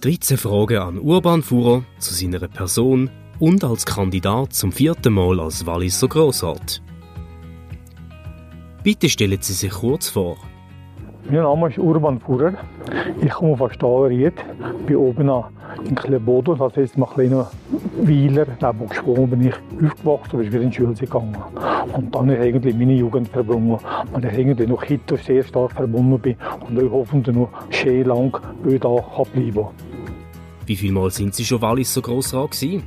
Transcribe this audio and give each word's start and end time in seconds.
13 0.00 0.38
Fragen 0.38 0.78
an 0.78 0.98
Urban 0.98 1.42
Fuhrer 1.42 1.82
zu 1.98 2.14
seiner 2.14 2.48
Person 2.48 3.10
und 3.38 3.62
als 3.62 3.84
Kandidat 3.84 4.54
zum 4.54 4.72
vierten 4.72 5.12
Mal 5.12 5.38
als 5.38 5.66
Walliser 5.66 6.08
Grossrat. 6.08 6.80
Bitte 8.82 9.10
stellen 9.10 9.42
Sie 9.42 9.52
sich 9.52 9.70
kurz 9.70 10.08
vor. 10.08 10.38
Mein 11.28 11.42
Name 11.42 11.68
ist 11.68 11.76
Urban 11.76 12.18
Fuhrer. 12.18 12.54
Ich 13.20 13.28
komme 13.28 13.58
von 13.58 13.70
Stahlried, 13.74 14.32
bin 14.86 14.96
oben 14.96 15.30
in 15.84 15.94
Klebodo, 15.94 16.54
das 16.54 16.76
heisst 16.76 16.96
ein 16.96 17.04
kleiner 17.04 17.50
Weiler, 18.00 18.46
neben 18.62 19.30
bin 19.30 19.48
ich 19.48 19.54
aufgewachsen, 19.84 20.38
bin 20.38 20.46
wieder 20.50 20.62
in 20.62 20.70
die 20.70 20.76
Schule 20.76 20.94
gegangen. 20.94 21.36
Und 21.92 22.14
dann 22.14 22.30
ich 22.30 22.38
eigentlich 22.38 22.74
meine 22.74 22.94
Jugend 22.94 23.28
verbunden. 23.28 23.76
Und 24.14 24.24
ich 24.24 24.32
irgendwie 24.32 24.66
noch 24.66 24.82
heute 24.82 25.18
sehr 25.18 25.44
stark 25.44 25.72
verbunden 25.72 26.18
bin 26.18 26.36
und 26.66 26.82
ich 26.82 26.90
hoffentlich 26.90 27.36
noch 27.36 27.50
schön 27.68 28.06
lang 28.06 28.40
hier 28.64 28.78
bleiben 28.78 29.52
kann. 29.54 29.89
Wie 30.70 30.76
viele 30.76 30.92
Mal 30.92 31.10
sind 31.10 31.34
Sie 31.34 31.44
schon 31.44 31.60
Walliser 31.62 32.00
Grossrat 32.00 32.52
gewesen? 32.52 32.84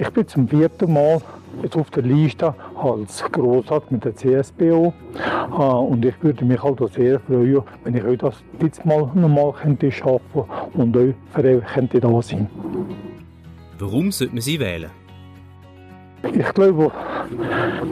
Ich 0.00 0.10
bin 0.10 0.26
zum 0.26 0.48
vierten 0.48 0.92
Mal 0.92 1.22
jetzt 1.62 1.76
auf 1.76 1.88
der 1.90 2.02
Liste 2.02 2.52
als 2.74 3.22
Grossrat 3.30 3.92
mit 3.92 4.04
der 4.04 4.16
CSBO. 4.16 4.92
Ah, 5.16 5.76
und 5.76 6.04
ich 6.04 6.20
würde 6.20 6.44
mich 6.44 6.60
halt 6.60 6.82
auch 6.82 6.90
sehr 6.90 7.20
freuen, 7.20 7.62
wenn 7.84 7.94
ich 7.94 8.02
euch 8.02 8.18
das 8.18 8.34
jetzt 8.60 8.84
mal 8.84 9.08
nochmal 9.14 9.52
könnte 9.52 9.92
schaffen 9.92 10.42
und 10.74 10.96
euch 10.96 11.14
für 11.32 11.44
euch 11.44 11.64
könnte 11.64 12.00
da 12.00 12.22
sein. 12.22 12.50
Warum 13.78 14.10
sollte 14.10 14.34
man 14.34 14.42
sie 14.42 14.58
wählen? 14.58 14.90
Ich 16.24 16.52
glaube, 16.54 16.90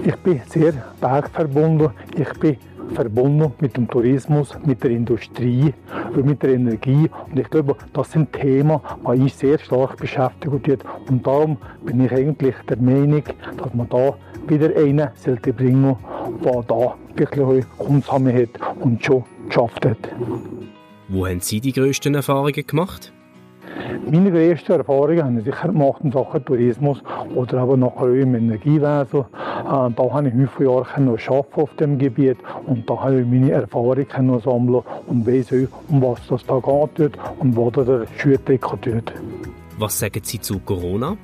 ich 0.02 0.16
bin 0.16 0.40
sehr 0.48 0.72
bergverbunden. 1.00 1.90
Ich 2.16 2.32
bin 2.40 2.56
verbunden 2.94 3.52
mit 3.60 3.76
dem 3.76 3.88
Tourismus, 3.88 4.56
mit 4.64 4.82
der 4.82 4.90
Industrie 4.90 5.72
und 6.14 6.26
mit 6.26 6.42
der 6.42 6.54
Energie. 6.54 7.10
Und 7.30 7.38
ich 7.38 7.48
glaube, 7.50 7.76
das 7.92 8.12
sind 8.12 8.32
Themen, 8.32 8.80
die 9.02 9.20
uns 9.20 9.38
sehr 9.38 9.58
stark 9.58 9.96
beschäftigt. 9.96 10.84
Und 11.08 11.26
darum 11.26 11.58
bin 11.84 12.04
ich 12.04 12.12
eigentlich 12.12 12.54
der 12.68 12.78
Meinung, 12.78 13.22
dass 13.56 13.74
man 13.74 13.88
da 13.88 14.14
wieder 14.46 14.74
einen 14.76 15.08
sollte 15.14 15.52
bringen, 15.52 15.96
der 16.44 16.62
da 16.62 16.94
wirklich 17.16 17.64
Kunsthamme 17.78 18.32
hat 18.34 18.50
und 18.80 19.04
schon 19.04 19.24
geschafft 19.46 19.84
hat. 19.84 19.98
Wo 21.08 21.26
haben 21.26 21.40
Sie 21.40 21.60
die 21.60 21.72
grössten 21.72 22.14
Erfahrungen 22.14 22.66
gemacht? 22.66 23.12
Meine 24.10 24.30
grössten 24.30 24.72
Erfahrungen 24.72 25.22
habe 25.22 25.38
ich 25.38 25.44
sicher 25.44 25.68
gemacht 25.68 26.00
in 26.02 26.12
Sachen 26.12 26.44
Tourismus 26.44 27.02
oder 27.34 27.58
aber 27.58 27.76
nachher 27.76 28.08
im 28.14 28.34
Energiewesen. 28.34 29.20
Äh, 29.20 29.24
da 29.64 30.12
habe 30.12 30.28
ich 30.28 30.50
viele 30.56 30.70
Jahre 30.70 30.86
arbeiten 30.94 31.60
auf 31.60 31.74
dem 31.76 31.98
Gebiet 31.98 32.38
und 32.66 32.88
da 32.88 33.00
habe 33.00 33.20
ich 33.20 33.26
meine 33.26 33.50
Erfahrungen 33.52 34.40
sammeln 34.40 34.82
und 35.06 35.26
weiß 35.26 35.52
auch, 35.52 35.90
um 35.90 36.02
was 36.02 36.26
das 36.28 36.46
da 36.46 36.58
geht 36.60 37.18
und 37.38 37.56
wo 37.56 37.70
der 37.70 38.06
Schuh 38.16 38.36
tut. 38.44 39.12
Was 39.78 39.98
sagen 39.98 40.20
Sie 40.22 40.40
zu 40.40 40.58
Corona? 40.60 41.16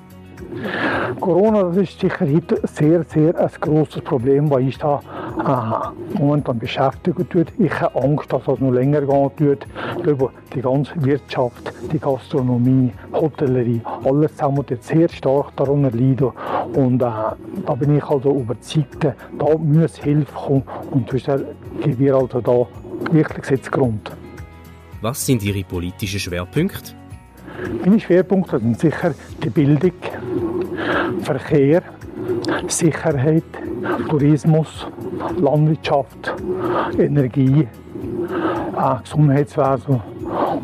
Corona 1.20 1.64
das 1.64 1.76
ist 1.78 2.00
sicher 2.00 2.26
heute 2.26 2.60
sehr, 2.64 3.04
sehr 3.04 3.38
ein 3.38 3.50
grosses 3.60 4.02
Problem, 4.02 4.50
das 4.50 4.58
uns 4.60 4.78
da 4.78 5.00
äh, 5.38 6.18
momentan 6.18 6.58
beschäftigt 6.58 7.34
wird. 7.34 7.52
Ich 7.58 7.80
habe 7.80 8.02
Angst, 8.02 8.32
dass 8.32 8.44
das 8.44 8.60
noch 8.60 8.70
länger 8.70 9.00
gehen 9.02 9.30
wird. 9.38 9.66
Über 10.04 10.30
die 10.54 10.62
ganze 10.62 10.92
Wirtschaft, 11.04 11.72
die 11.92 11.98
Gastronomie, 11.98 12.92
Hotellerie, 13.12 13.80
alles 14.04 14.32
zusammen 14.32 14.64
wird 14.68 14.82
sehr 14.82 15.08
stark 15.08 15.56
darunter 15.56 15.90
leiden. 15.90 16.30
Und 16.74 17.02
äh, 17.02 17.06
da 17.66 17.74
bin 17.78 17.96
ich 17.96 18.04
also 18.04 18.30
überzeugt, 18.30 19.04
da 19.04 19.58
muss 19.58 19.96
Hilfe 19.96 20.32
kommen 20.32 20.62
und 20.90 21.10
sonst 21.10 21.44
geben 21.82 21.98
wir 21.98 22.14
also 22.14 22.40
da 22.40 22.66
wirklich 23.12 23.44
Sitzgrund. 23.44 24.12
Was 25.00 25.26
sind 25.26 25.42
Ihre 25.42 25.62
politischen 25.64 26.20
Schwerpunkte? 26.20 26.92
Meine 27.84 28.00
Schwerpunkte 28.00 28.58
sind 28.58 28.78
sicher 28.78 29.14
die 29.42 29.50
Bildung, 29.50 29.92
Verkehr, 31.22 31.82
Sicherheit, 32.68 33.44
Tourismus, 34.08 34.86
Landwirtschaft, 35.38 36.34
Energie, 36.98 37.66
äh, 38.76 39.02
Gesundheitswesen 39.02 40.00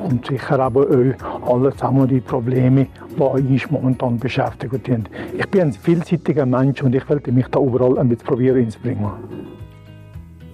und 0.04 0.26
sicher 0.26 0.58
aber 0.58 0.86
auch 0.86 1.54
alle 1.54 1.72
zusammen 1.72 2.08
die 2.08 2.20
Probleme, 2.20 2.86
die 3.16 3.22
uns 3.22 3.70
momentan 3.70 4.19
beschäftigen. 4.19 5.08
Ich 5.36 5.46
bin 5.48 5.62
ein 5.62 5.72
vielseitiger 5.72 6.46
Mensch 6.46 6.82
und 6.82 6.94
ich 6.94 7.08
werde 7.08 7.32
mich 7.32 7.46
da 7.48 7.60
überall 7.60 7.98
ein 7.98 8.08
bisschen 8.08 8.26
probieren 8.26 8.58
einzubringen. 8.58 9.10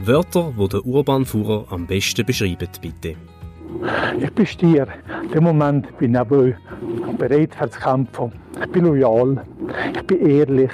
Wörter, 0.00 0.52
die 0.58 0.68
der 0.68 0.84
Urbanfuhrer 0.84 1.64
am 1.70 1.86
besten 1.86 2.24
beschreibt, 2.24 2.80
bitte. 2.80 3.16
Ich 4.20 4.32
bin 4.32 4.46
Stier. 4.46 4.86
In 5.24 5.30
dem 5.30 5.44
Moment 5.44 5.96
bin 5.98 6.12
ich 6.12 6.20
aber 6.20 6.52
bereit 7.18 7.54
für 7.54 7.70
zu 7.70 7.80
kämpfen. 7.80 8.32
Ich 8.62 8.70
bin 8.72 8.84
loyal, 8.84 9.42
ich 9.94 10.06
bin 10.06 10.26
ehrlich, 10.26 10.70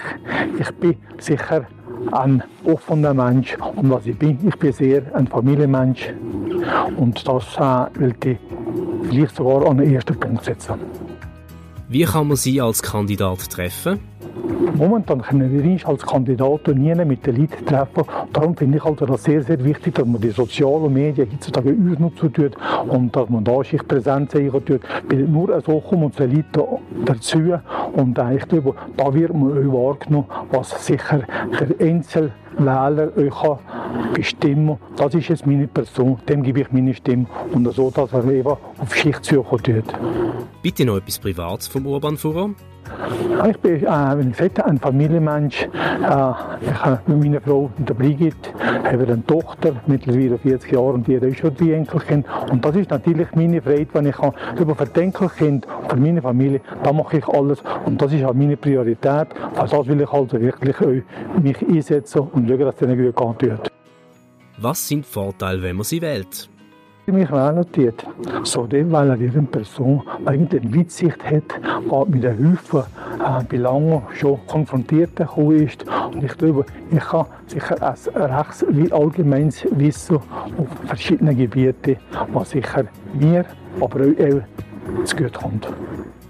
ich 0.58 0.70
bin 0.72 0.96
sicher 1.18 1.66
ein 2.10 2.42
offener 2.64 3.14
Mensch. 3.14 3.56
Und 3.76 3.90
was 3.90 4.06
ich 4.06 4.18
bin, 4.18 4.38
ich 4.46 4.56
bin 4.56 4.72
sehr 4.72 5.02
ein 5.14 5.26
Familienmensch. 5.26 6.12
Und 6.96 7.26
das 7.26 7.44
äh, 7.56 8.00
will 8.00 8.14
ich 8.24 8.38
vielleicht 9.08 9.36
sogar 9.36 9.68
an 9.68 9.78
den 9.78 9.94
ersten 9.94 10.18
Punkt 10.18 10.44
setzen. 10.44 10.74
Wie 11.88 12.04
kann 12.04 12.28
man 12.28 12.36
Sie 12.36 12.60
als 12.60 12.82
Kandidat 12.82 13.50
treffen? 13.50 14.00
Momentan 14.74 15.22
können 15.22 15.52
wir 15.52 15.70
uns 15.70 15.84
als 15.84 16.04
Kandidaten 16.04 16.80
nie 16.80 16.94
mit 17.04 17.26
den 17.26 17.36
Leuten 17.36 17.66
treffen. 17.66 18.04
Darum 18.32 18.56
finde 18.56 18.78
ich 18.78 18.84
also 18.84 19.06
das 19.06 19.24
sehr, 19.24 19.42
sehr 19.42 19.62
wichtig, 19.62 19.94
dass 19.94 20.06
man 20.06 20.20
die 20.20 20.30
sozialen 20.30 20.92
Medien 20.92 21.28
heutzutage 21.30 21.70
ausnutzen 21.70 22.32
tut 22.32 22.52
und 22.88 23.14
dass 23.14 23.28
man 23.28 23.44
da 23.44 23.62
sich 23.62 23.86
präsent 23.86 24.30
zeigen 24.30 24.64
tut. 24.64 24.80
Nur 25.28 25.60
so 25.60 25.80
kommen 25.80 26.04
unsere 26.04 26.26
Leute 26.26 26.66
dazu 27.04 27.38
und 27.92 28.18
ich 28.34 28.48
glaube, 28.48 28.74
da 28.96 29.12
wird 29.12 29.34
man 29.34 29.52
auch 29.52 29.72
wahrgenommen, 29.72 30.26
was 30.50 30.86
sicher 30.86 31.22
der 31.60 31.86
Einzelwähler 31.86 33.12
euch 33.16 33.58
bestimmen 34.14 34.78
kann. 34.78 34.96
Das 34.96 35.14
ist 35.14 35.28
jetzt 35.28 35.46
meine 35.46 35.66
Person, 35.66 36.18
dem 36.28 36.42
gebe 36.42 36.60
ich 36.60 36.72
meine 36.72 36.94
Stimme 36.94 37.26
und 37.52 37.70
so, 37.72 37.90
dass 37.90 38.12
er 38.12 38.24
eben 38.30 38.56
auf 38.82 38.94
Schicht 38.96 39.24
suchen 39.24 39.62
tut. 39.62 39.84
Bitte 40.60 40.84
noch 40.84 40.96
etwas 40.96 41.18
Privates 41.20 41.68
vom 41.68 41.86
Urbanführer. 41.86 42.50
Ich 43.48 43.56
bin, 43.58 43.76
äh, 43.76 44.18
wie 44.18 44.30
gesagt, 44.30 44.62
ein 44.64 44.78
Familienmensch. 44.78 45.62
Äh, 45.62 45.68
ich 45.70 46.84
habe 46.84 47.00
mit 47.06 47.18
meiner 47.22 47.40
Frau, 47.40 47.70
der 47.78 47.94
Brigitte, 47.94 48.50
haben 48.60 49.00
eine 49.00 49.24
Tochter, 49.24 49.76
mittlerweile 49.86 50.36
40 50.36 50.72
Jahre, 50.72 50.92
und 50.94 51.06
die 51.06 51.16
hat 51.16 51.24
auch 51.24 51.34
schon 51.34 51.54
drei 51.54 51.74
Enkelkinder. 51.74 52.28
Und 52.50 52.64
das 52.64 52.74
ist 52.76 52.90
natürlich 52.90 53.28
meine 53.34 53.62
Freude, 53.62 53.86
wenn 53.92 54.06
ich 54.06 54.16
kann, 54.16 54.32
über 54.58 54.74
für 54.74 54.86
die 54.86 55.00
Enkelkind 55.00 55.66
und 55.66 55.90
für 55.90 55.96
meine 55.96 56.20
Familie, 56.20 56.60
da 56.82 56.92
mache 56.92 57.18
ich 57.18 57.28
alles. 57.28 57.62
Und 57.86 58.02
das 58.02 58.12
ist 58.12 58.24
auch 58.24 58.34
meine 58.34 58.56
Priorität. 58.56 59.28
Für 59.54 59.66
das 59.68 59.86
will 59.86 60.00
ich 60.00 60.10
also 60.10 60.40
wirklich 60.40 60.76
auch 60.80 61.40
mich 61.40 61.62
einsetzen 61.62 62.20
und 62.20 62.48
schauen, 62.48 62.60
dass 62.60 62.74
es 62.74 62.82
ihnen 62.82 63.12
gut 63.14 63.38
geht. 63.38 63.70
Was 64.58 64.88
sind 64.88 65.06
die 65.06 65.10
Vorteile, 65.10 65.62
wenn 65.62 65.76
man 65.76 65.84
sie 65.84 66.02
wählt? 66.02 66.48
Mich 67.06 67.30
notiert. 67.30 68.06
So 68.44 68.66
dem, 68.66 68.92
weil 68.92 69.08
er 69.08 69.14
eine 69.14 69.42
Person 69.42 70.02
eigentlich 70.24 70.62
eine 70.62 70.76
Weitsicht 70.76 71.24
hat, 71.24 71.48
geht 71.48 72.08
mit 72.08 72.22
den 72.22 72.52
Haufen 72.52 72.82
äh, 73.18 73.44
Belangen 73.44 74.02
schon 74.12 74.38
konfrontiert 74.46 75.18
ist. 75.18 75.84
Und 76.14 76.22
ich 76.22 76.38
glaube, 76.38 76.64
ich 76.90 77.00
kann 77.00 77.26
sicher 77.46 77.76
ein 77.82 78.30
rechts 78.32 78.64
wie 78.68 78.92
allgemeines 78.92 79.66
Wissen 79.72 80.16
auf 80.16 80.68
verschiedenen 80.86 81.36
Gebieten, 81.36 81.96
was 82.32 82.50
sicher 82.50 82.84
mir, 83.14 83.44
aber 83.80 84.00
auch 84.00 85.04
zu 85.04 85.16
gut 85.16 85.34
kommt. 85.34 85.68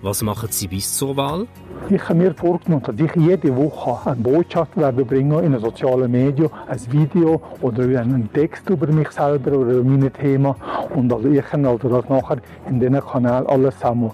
Was 0.03 0.21
machen 0.21 0.49
Sie 0.51 0.67
bis 0.67 0.97
zur 0.97 1.17
Wahl? 1.17 1.47
Ich 1.89 2.03
habe 2.09 2.17
mir 2.17 2.35
vorgenommen, 2.35 2.83
dass 2.83 2.99
ich 2.99 3.15
jede 3.15 3.57
Woche 3.57 4.11
eine 4.11 4.17
Botschaft 4.17 4.77
werde 4.77 5.05
bringen 5.05 5.45
in 5.45 5.53
den 5.53 5.61
sozialen 5.61 6.11
Medien, 6.11 6.51
ein 6.67 6.81
Video 6.93 7.41
oder 7.61 7.85
einen 7.85 8.29
Text 8.33 8.69
über 8.69 8.89
mich 8.89 9.13
selber 9.13 9.53
oder 9.53 9.75
über 9.75 9.89
meine 9.89 10.11
Themen. 10.11 10.57
Und 10.93 11.13
also 11.13 11.29
ich 11.29 11.45
kann 11.45 11.65
also 11.65 11.89
das 11.89 12.09
nachher 12.09 12.39
in 12.69 12.81
diesen 12.81 13.01
Kanal 13.01 13.47
alles 13.47 13.79
sammeln. 13.79 14.11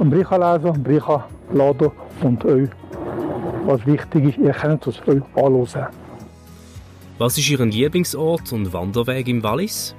Einen 0.00 0.10
Brief 0.10 0.30
lesen, 0.32 0.82
Brief 0.82 1.06
laden 1.52 1.92
und 2.22 2.44
euch, 2.44 2.70
was 3.66 3.86
wichtig 3.86 4.30
ist, 4.30 4.38
ihr 4.38 4.52
könnt 4.52 4.84
es 4.88 4.98
euch 5.06 5.22
anhören. 5.36 5.86
Was 7.18 7.38
ist 7.38 7.48
Ihr 7.48 7.64
Lieblingsort 7.64 8.52
und 8.52 8.72
Wanderweg 8.72 9.28
im 9.28 9.44
Wallis? 9.44 9.94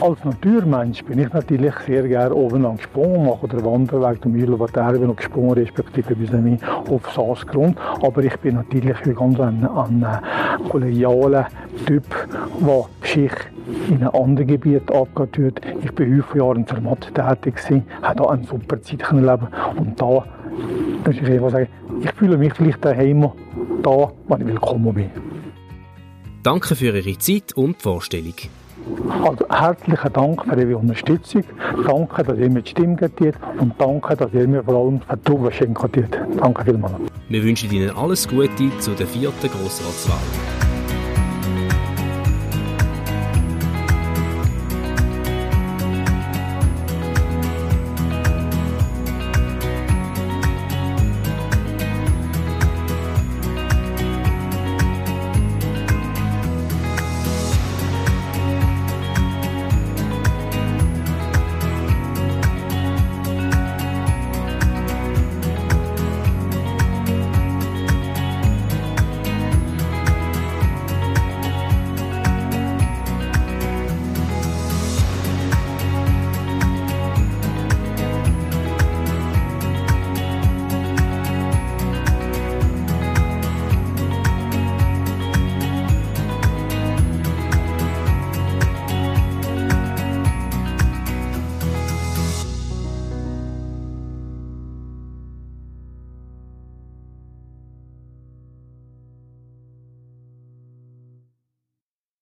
Als 0.00 0.24
Naturmensch 0.24 1.04
bin 1.04 1.18
ich 1.18 1.32
natürlich 1.32 1.74
sehr 1.86 2.06
gerne 2.08 2.34
oben 2.34 2.62
lang 2.62 2.76
gesprungen, 2.76 3.26
mache 3.26 3.48
den 3.48 3.64
Wanderweg 3.64 4.20
der 4.20 4.30
Mühlenwaterbe 4.30 5.06
noch 5.06 5.16
gesprungen, 5.16 5.52
respektive 5.52 6.14
bis 6.16 6.30
auf 6.64 7.12
Saasgrund. 7.14 7.78
Aber 8.02 8.22
ich 8.24 8.36
bin 8.38 8.56
natürlich 8.56 8.96
ganz 9.02 9.38
ein, 9.40 9.66
ein 9.66 10.06
kollegialer 10.68 11.48
Typ, 11.86 12.04
der 12.60 12.84
sich 13.02 13.32
in 13.88 13.96
einem 13.96 14.14
anderen 14.14 14.48
Gebiet 14.48 14.90
abgeht. 14.92 15.60
Ich 15.82 15.92
bin 15.92 16.14
fünf 16.14 16.34
Jahre 16.34 16.56
in 16.56 16.66
Zermatt 16.66 17.10
tätig, 17.14 17.54
habe 18.02 18.16
da 18.16 18.24
eine 18.30 18.44
super 18.44 18.80
Zeit 18.82 19.02
erleben 19.02 19.48
und 19.76 20.00
da 20.00 20.24
muss 21.04 21.16
ich 21.16 21.24
einfach 21.24 21.50
sagen, 21.50 21.68
ich 22.02 22.12
fühle 22.12 22.36
mich 22.36 22.54
vielleicht 22.54 22.84
daheim 22.84 23.30
da, 23.82 24.12
wenn 24.28 24.40
ich 24.40 24.46
willkommen 24.46 24.94
bin. 24.94 25.10
Danke 26.42 26.74
für 26.74 26.86
Ihre 26.86 27.18
Zeit 27.18 27.52
und 27.54 27.78
die 27.78 27.82
Vorstellung. 27.82 28.34
Also 29.24 29.46
herzlichen 29.48 30.12
Dank 30.12 30.44
für 30.44 30.60
Ihre 30.60 30.76
Unterstützung. 30.76 31.42
Danke, 31.86 32.22
dass 32.22 32.38
ihr 32.38 32.50
mir 32.50 32.62
die 32.62 32.70
Stimme 32.70 32.96
gebt 32.96 33.38
und 33.58 33.74
danke, 33.78 34.16
dass 34.16 34.32
ihr 34.32 34.46
mir 34.46 34.62
vor 34.62 34.76
allem 34.76 35.00
Vertrauen 35.00 35.52
schenkt. 35.52 35.82
Danke 36.40 36.64
vielmals. 36.64 36.94
Wir 37.28 37.42
wünschen 37.42 37.70
Ihnen 37.72 37.90
alles 37.96 38.28
Gute 38.28 38.70
zu 38.78 38.92
der 38.92 39.06
vierten 39.06 39.48
Grossratswahl. 39.48 40.45